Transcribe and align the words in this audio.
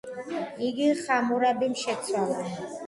იგი 0.69 0.89
ხამურაბიმ 1.03 1.79
შეცვალა. 1.87 2.45